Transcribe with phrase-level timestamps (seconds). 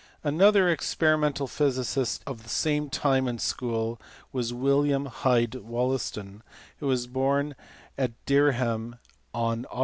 [0.23, 6.41] Another experimental physicist of the same time and school was William Hyde Wollaston,
[6.77, 7.53] who was born
[7.99, 8.95] at Dereham
[9.31, 9.79] on Aug.